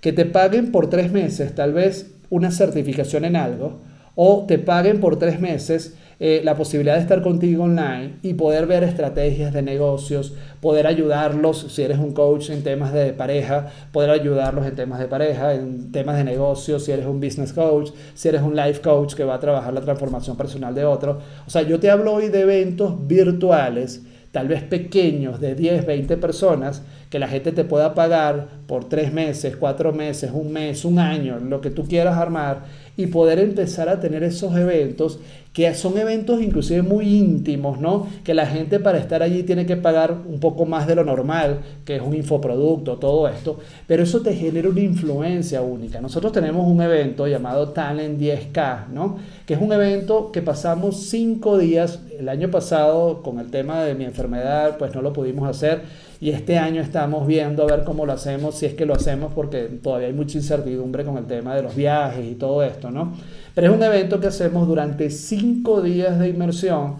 [0.00, 3.80] que te paguen por tres meses, tal vez una certificación en algo,
[4.14, 8.66] o te paguen por tres meses eh, la posibilidad de estar contigo online y poder
[8.66, 14.10] ver estrategias de negocios, poder ayudarlos, si eres un coach en temas de pareja, poder
[14.10, 18.28] ayudarlos en temas de pareja, en temas de negocios, si eres un business coach, si
[18.28, 21.20] eres un life coach que va a trabajar la transformación personal de otro.
[21.46, 24.02] O sea, yo te hablo hoy de eventos virtuales
[24.32, 29.12] tal vez pequeños de 10, 20 personas, que la gente te pueda pagar por tres
[29.12, 32.64] meses, cuatro meses, un mes, un año, lo que tú quieras armar,
[32.96, 35.20] y poder empezar a tener esos eventos
[35.52, 38.06] que son eventos inclusive muy íntimos, ¿no?
[38.22, 41.60] Que la gente para estar allí tiene que pagar un poco más de lo normal,
[41.84, 46.00] que es un infoproducto, todo esto, pero eso te genera una influencia única.
[46.00, 49.16] Nosotros tenemos un evento llamado Talent 10K, ¿no?
[49.46, 53.94] Que es un evento que pasamos cinco días, el año pasado con el tema de
[53.94, 55.82] mi enfermedad, pues no lo pudimos hacer
[56.20, 59.32] y este año estamos viendo a ver cómo lo hacemos, si es que lo hacemos,
[59.32, 63.14] porque todavía hay mucha incertidumbre con el tema de los viajes y todo esto, ¿no?
[63.54, 66.96] Pero es un evento que hacemos durante cinco días de inmersión,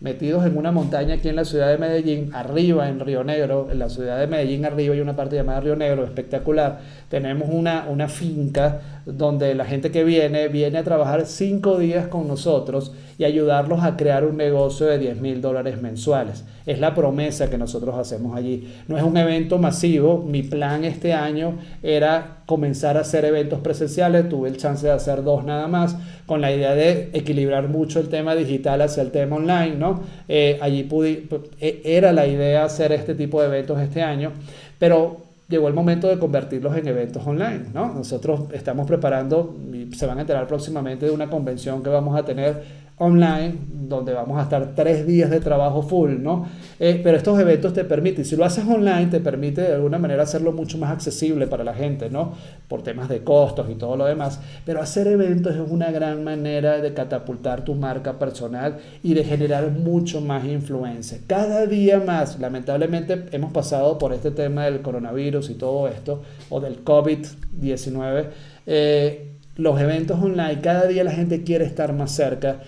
[0.00, 3.78] metidos en una montaña aquí en la ciudad de Medellín, arriba en Río Negro, en
[3.78, 6.80] la ciudad de Medellín arriba hay una parte llamada Río Negro, espectacular.
[7.08, 12.26] Tenemos una, una finca donde la gente que viene viene a trabajar cinco días con
[12.26, 16.44] nosotros y ayudarlos a crear un negocio de 10 mil dólares mensuales.
[16.66, 18.72] Es la promesa que nosotros hacemos allí.
[18.88, 20.24] No es un evento masivo.
[20.26, 24.28] Mi plan este año era comenzar a hacer eventos presenciales.
[24.28, 28.08] Tuve el chance de hacer dos nada más, con la idea de equilibrar mucho el
[28.08, 29.76] tema digital hacia el tema online.
[29.76, 30.02] ¿no?
[30.28, 31.28] Eh, allí pude,
[31.60, 34.32] e, era la idea hacer este tipo de eventos este año,
[34.78, 37.66] pero llegó el momento de convertirlos en eventos online.
[37.72, 37.92] ¿no?
[37.92, 39.56] Nosotros estamos preparando,
[39.92, 44.38] se van a enterar próximamente de una convención que vamos a tener online, donde vamos
[44.38, 46.46] a estar tres días de trabajo full, ¿no?
[46.78, 50.22] Eh, pero estos eventos te permiten, si lo haces online, te permite de alguna manera
[50.22, 52.34] hacerlo mucho más accesible para la gente, ¿no?
[52.68, 54.40] Por temas de costos y todo lo demás.
[54.64, 59.72] Pero hacer eventos es una gran manera de catapultar tu marca personal y de generar
[59.72, 61.18] mucho más influencia.
[61.26, 66.60] Cada día más, lamentablemente, hemos pasado por este tema del coronavirus y todo esto, o
[66.60, 68.26] del COVID-19.
[68.66, 72.58] Eh, los eventos online, cada día la gente quiere estar más cerca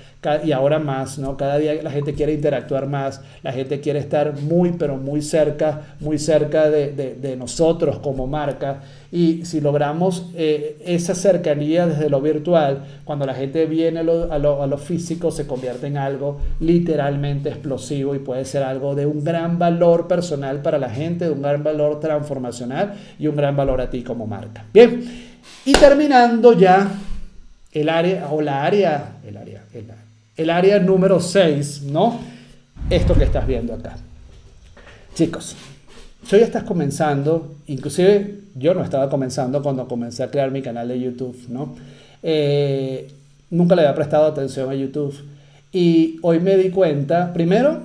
[0.44, 1.36] y ahora más, ¿no?
[1.36, 5.96] Cada día la gente quiere interactuar más, la gente quiere estar muy, pero muy cerca,
[6.00, 8.80] muy cerca de, nosotros como marca.
[9.12, 14.32] Y si logramos eh, esa cercanía desde lo virtual, cuando la gente viene a lo,
[14.32, 19.22] a lo físico, se convierte en algo literalmente explosivo y puede ser algo de un
[19.22, 23.80] gran valor personal para la gente, de un gran valor transformacional y un gran valor
[23.80, 24.64] a ti como marca.
[24.72, 25.35] Bien.
[25.64, 26.88] Y terminando ya
[27.72, 29.64] el área, o la área, el área,
[30.36, 32.20] el, área número 6, ¿no?
[32.88, 33.96] Esto que estás viendo acá.
[35.14, 35.56] Chicos,
[36.28, 40.88] tú ya estás comenzando, inclusive yo no estaba comenzando cuando comencé a crear mi canal
[40.88, 41.74] de YouTube, ¿no?
[42.22, 43.08] Eh,
[43.50, 45.14] nunca le había prestado atención a YouTube.
[45.72, 47.80] Y hoy me di cuenta, primero,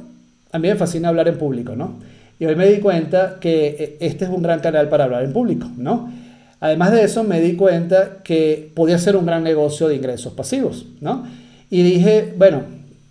[0.52, 1.96] a mí me fascina hablar en público, ¿no?
[2.40, 5.34] Y hoy me di cuenta que eh, este es un gran canal para hablar en
[5.34, 6.21] público, ¿no?
[6.62, 10.86] Además de eso, me di cuenta que podía ser un gran negocio de ingresos pasivos,
[11.02, 11.26] ¿no?
[11.72, 12.62] Y dije, bueno,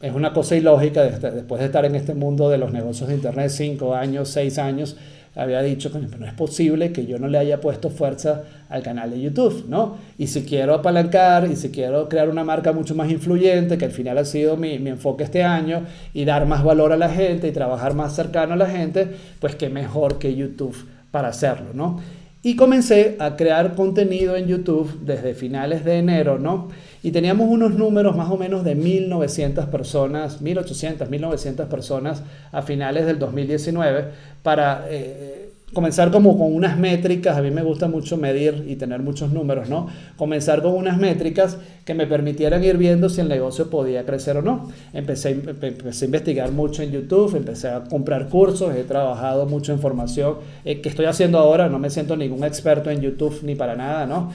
[0.01, 3.51] es una cosa ilógica después de estar en este mundo de los negocios de Internet
[3.51, 4.97] cinco años, seis años,
[5.35, 9.11] había dicho, que no es posible que yo no le haya puesto fuerza al canal
[9.11, 9.97] de YouTube, ¿no?
[10.17, 13.91] Y si quiero apalancar y si quiero crear una marca mucho más influyente, que al
[13.91, 17.49] final ha sido mi, mi, enfoque este año, y dar más valor a la gente
[17.49, 19.09] y trabajar más cercano a la gente,
[19.41, 20.77] pues qué mejor que YouTube
[21.11, 22.01] para hacerlo, ¿no?
[22.43, 26.69] Y comencé a crear contenido en YouTube desde finales de enero, ¿no?
[27.03, 33.05] Y teníamos unos números más o menos de 1.900 personas, 1.800, 1.900 personas a finales
[33.05, 34.05] del 2019
[34.43, 39.01] para eh, comenzar como con unas métricas, a mí me gusta mucho medir y tener
[39.01, 39.89] muchos números, ¿no?
[40.17, 44.43] Comenzar con unas métricas que me permitieran ir viendo si el negocio podía crecer o
[44.43, 44.71] no.
[44.93, 49.79] Empecé, empecé a investigar mucho en YouTube, empecé a comprar cursos, he trabajado mucho en
[49.79, 53.77] formación eh, que estoy haciendo ahora, no me siento ningún experto en YouTube ni para
[53.77, 54.33] nada, ¿no?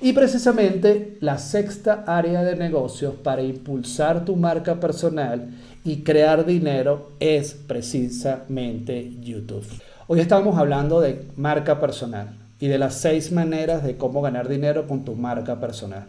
[0.00, 5.48] Y precisamente la sexta área de negocios para impulsar tu marca personal
[5.84, 9.66] y crear dinero es precisamente YouTube.
[10.10, 14.86] Hoy estamos hablando de marca personal y de las seis maneras de cómo ganar dinero
[14.86, 16.06] con tu marca personal.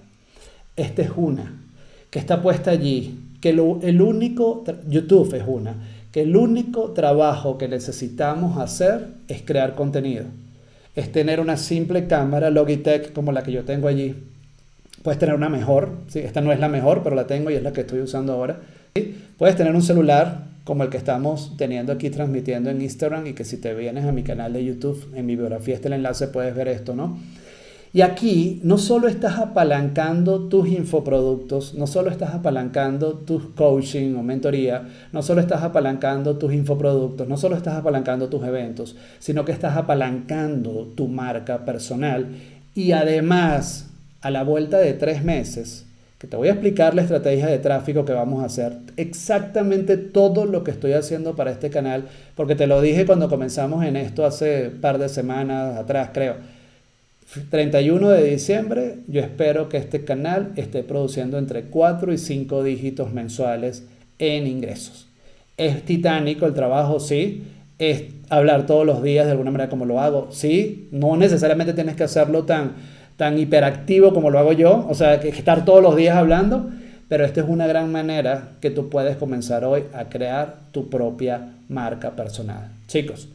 [0.78, 1.51] Esta es una
[2.09, 3.59] que está puesta allí, que el
[4.01, 5.76] único, YouTube es una,
[6.13, 10.23] que el único trabajo que necesitamos hacer es crear contenido.
[10.95, 14.15] es tener una simple cámara Logitech como la que yo tengo allí.
[15.03, 16.19] Puedes tener una mejor, ¿sí?
[16.19, 18.61] esta no es la mejor, pero la tengo y es la que estoy usando ahora.
[19.38, 23.43] Puedes tener un celular como el que estamos teniendo aquí transmitiendo en Instagram y que
[23.43, 26.53] si te vienes a mi canal de YouTube, en mi biografía está el enlace, puedes
[26.53, 27.17] ver esto, ¿no?
[27.91, 34.22] Y aquí no solo estás apalancando tus infoproductos, no solo estás apalancando tus coaching o
[34.22, 39.53] mentoría, no solo estás apalancando tus infoproductos, no solo estás apalancando tus eventos, sino que
[39.53, 42.28] estás apalancando tu marca personal
[42.76, 43.88] y además
[44.22, 45.88] a la vuelta de tres meses,
[46.20, 50.45] que te voy a explicar la estrategia de tráfico que vamos a hacer, exactamente todo
[50.45, 54.26] lo que estoy haciendo para este canal, porque te lo dije cuando comenzamos en esto
[54.26, 56.59] hace un par de semanas atrás, creo
[57.49, 63.13] 31 de diciembre, yo espero que este canal esté produciendo entre 4 y 5 dígitos
[63.13, 63.84] mensuales
[64.17, 65.07] en ingresos.
[65.57, 67.43] Es titánico el trabajo, sí.
[67.78, 70.88] Es hablar todos los días de alguna manera como lo hago, sí.
[70.91, 72.74] No necesariamente tienes que hacerlo tan,
[73.20, 76.72] tan hiperactivo como lo hago yo, o sea, que estar todos los días hablando,
[77.07, 81.49] pero esta es una gran manera que tú puedes comenzar hoy a crear tu propia
[81.67, 82.72] marca personal.
[82.88, 83.28] Chicos,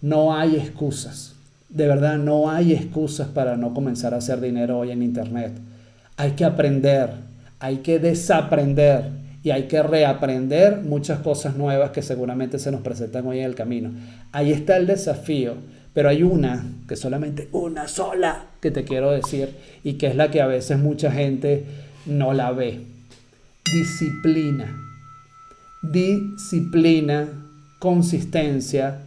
[0.00, 1.34] no hay excusas
[1.74, 5.52] de verdad no hay excusas para no comenzar a hacer dinero hoy en Internet.
[6.16, 7.10] Hay que aprender,
[7.58, 9.10] hay que desaprender
[9.42, 13.56] y hay que reaprender muchas cosas nuevas que seguramente se nos presentan hoy en el
[13.56, 13.90] camino.
[14.30, 15.54] Ahí está el desafío,
[15.92, 19.50] pero hay una, que solamente una sola, que te quiero decir
[19.84, 21.64] y que es la que a veces mucha gente
[22.06, 22.80] no la ve.
[23.72, 24.74] Disciplina.
[25.82, 27.28] Disciplina,
[27.78, 29.02] consistencia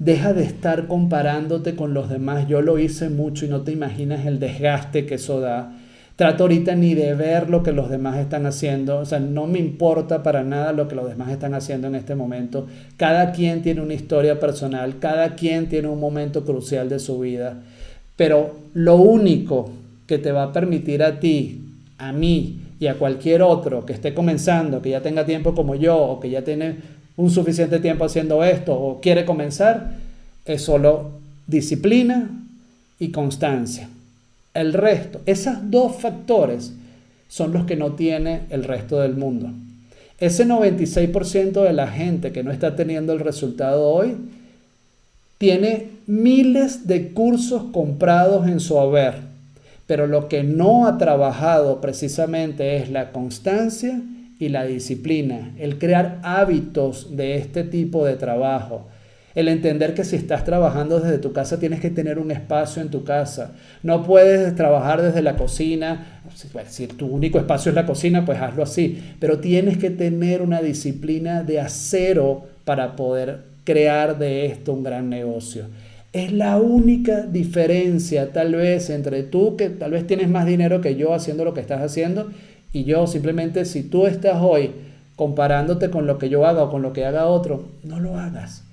[0.00, 2.48] Deja de estar comparándote con los demás.
[2.48, 5.76] Yo lo hice mucho y no te imaginas el desgaste que eso da.
[6.16, 8.96] Trato ahorita ni de ver lo que los demás están haciendo.
[8.96, 12.14] O sea, no me importa para nada lo que los demás están haciendo en este
[12.14, 12.66] momento.
[12.96, 17.58] Cada quien tiene una historia personal, cada quien tiene un momento crucial de su vida.
[18.20, 19.70] Pero lo único
[20.06, 21.62] que te va a permitir a ti,
[21.96, 25.96] a mí y a cualquier otro que esté comenzando, que ya tenga tiempo como yo
[25.96, 26.76] o que ya tiene
[27.16, 29.94] un suficiente tiempo haciendo esto o quiere comenzar,
[30.44, 31.12] es solo
[31.46, 32.28] disciplina
[32.98, 33.88] y constancia.
[34.52, 36.74] El resto, esos dos factores
[37.26, 39.48] son los que no tiene el resto del mundo.
[40.18, 44.14] Ese 96% de la gente que no está teniendo el resultado hoy
[45.38, 49.14] tiene miles de cursos comprados en su haber,
[49.86, 54.02] pero lo que no ha trabajado precisamente es la constancia
[54.40, 58.88] y la disciplina, el crear hábitos de este tipo de trabajo,
[59.36, 62.88] el entender que si estás trabajando desde tu casa tienes que tener un espacio en
[62.88, 63.52] tu casa.
[63.84, 66.22] No puedes trabajar desde la cocina.
[66.66, 69.00] Si tu único espacio es la cocina, pues hazlo así.
[69.20, 75.08] Pero tienes que tener una disciplina de acero para poder crear de esto un gran
[75.08, 75.66] negocio.
[76.12, 80.96] Es la única diferencia tal vez entre tú, que tal vez tienes más dinero que
[80.96, 82.30] yo haciendo lo que estás haciendo,
[82.72, 84.72] y yo simplemente, si tú estás hoy
[85.16, 88.64] comparándote con lo que yo haga o con lo que haga otro, no lo hagas.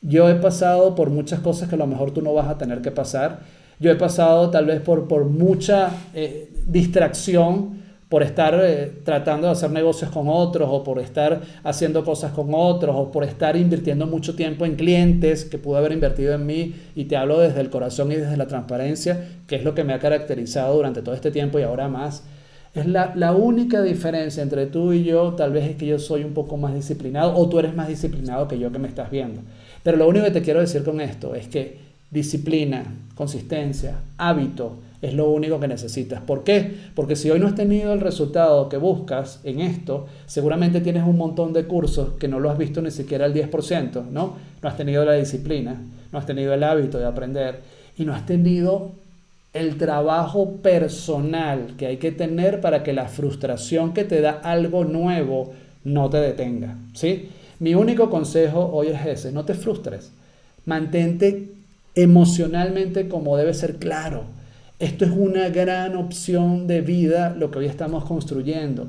[0.00, 2.80] Yo he pasado por muchas cosas que a lo mejor tú no vas a tener
[2.82, 3.40] que pasar.
[3.78, 7.81] Yo he pasado tal vez por, por mucha eh, distracción
[8.12, 12.50] por estar eh, tratando de hacer negocios con otros o por estar haciendo cosas con
[12.52, 16.74] otros o por estar invirtiendo mucho tiempo en clientes que pude haber invertido en mí
[16.94, 19.94] y te hablo desde el corazón y desde la transparencia, que es lo que me
[19.94, 22.24] ha caracterizado durante todo este tiempo y ahora más.
[22.74, 26.34] Es la, única diferencia entre tú y yo, tal vez es que yo soy un
[26.34, 29.40] poco más disciplinado o tú eres más disciplinado que yo que me estás viendo.
[29.82, 31.78] Pero lo único que te quiero decir con esto es que
[32.10, 32.84] disciplina,
[33.14, 36.22] consistencia, hábito es lo único que necesitas.
[36.22, 36.74] ¿Por qué?
[36.94, 41.18] Porque si hoy no has tenido el resultado que buscas en esto, seguramente tienes un
[41.18, 44.36] montón de cursos que no lo has visto ni siquiera al 10%, ¿no?
[44.62, 45.82] No has tenido la disciplina,
[46.12, 47.60] no has tenido el hábito de aprender
[47.98, 48.92] y no has tenido
[49.52, 54.84] el trabajo personal que hay que tener para que la frustración que te da algo
[54.84, 55.52] nuevo
[55.84, 56.78] no te detenga.
[56.94, 57.28] ¿sí?
[57.58, 60.12] Mi único consejo hoy es ese, no te frustres.
[60.64, 61.50] Mantente
[61.94, 64.24] emocionalmente como debe ser claro.
[64.82, 68.88] Esto es una gran opción de vida lo que hoy estamos construyendo.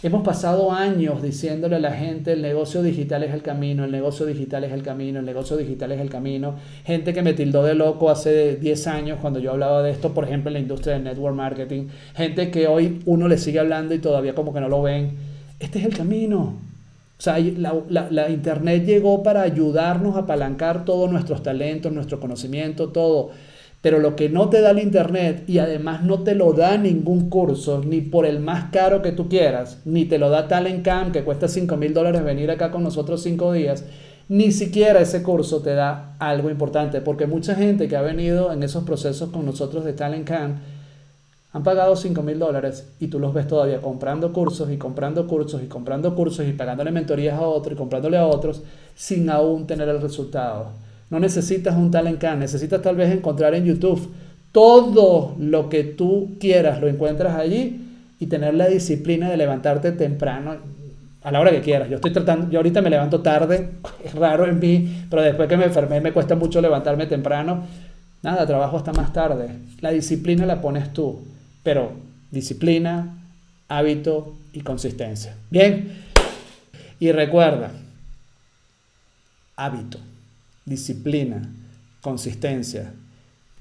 [0.00, 4.24] Hemos pasado años diciéndole a la gente el negocio digital es el camino, el negocio
[4.24, 6.54] digital es el camino, el negocio digital es el camino.
[6.84, 10.22] Gente que me tildó de loco hace 10 años cuando yo hablaba de esto, por
[10.22, 11.88] ejemplo, en la industria del network marketing.
[12.14, 15.16] Gente que hoy uno le sigue hablando y todavía como que no lo ven.
[15.58, 16.54] Este es el camino.
[17.18, 22.90] O sea, la, la internet llegó para ayudarnos a apalancar todos nuestros talentos, nuestro conocimiento,
[22.90, 23.32] todo.
[23.82, 27.28] Pero lo que no te da el Internet y además no te lo da ningún
[27.28, 31.12] curso, ni por el más caro que tú quieras, ni te lo da Talent Camp,
[31.12, 33.84] que cuesta 5 mil dólares venir acá con nosotros 5 días,
[34.28, 38.62] ni siquiera ese curso te da algo importante, porque mucha gente que ha venido en
[38.62, 40.60] esos procesos con nosotros de Talent Can
[41.52, 45.62] han pagado 5 mil dólares y tú los ves todavía comprando cursos y comprando cursos
[45.62, 48.62] y comprando cursos y pagándole mentorías a otros y comprándole a otros
[48.94, 50.68] sin aún tener el resultado.
[51.12, 54.10] No necesitas un Talent Can, necesitas tal vez encontrar en YouTube
[54.50, 57.82] todo lo que tú quieras, lo encuentras allí
[58.18, 60.56] y tener la disciplina de levantarte temprano
[61.22, 61.90] a la hora que quieras.
[61.90, 63.72] Yo estoy tratando, yo ahorita me levanto tarde,
[64.04, 67.66] es raro en mí, pero después que me enfermé me cuesta mucho levantarme temprano.
[68.22, 69.50] Nada, trabajo hasta más tarde.
[69.82, 71.20] La disciplina la pones tú,
[71.62, 71.92] pero
[72.30, 73.18] disciplina,
[73.68, 75.36] hábito y consistencia.
[75.50, 75.92] Bien,
[76.98, 77.70] y recuerda,
[79.56, 79.98] hábito
[80.64, 81.42] disciplina,
[82.00, 82.92] consistencia.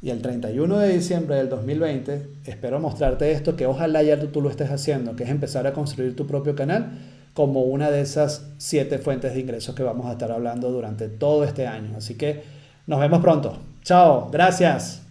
[0.01, 4.49] Y el 31 de diciembre del 2020 espero mostrarte esto que ojalá ya tú, lo
[4.49, 6.91] estés haciendo, que es empezar a construir tu propio canal
[7.33, 11.43] como una de esas siete fuentes de ingresos que vamos a estar hablando durante todo
[11.43, 11.95] este año.
[11.97, 12.43] Así que
[12.87, 13.57] nos vemos pronto.
[13.83, 15.01] Chao, gracias.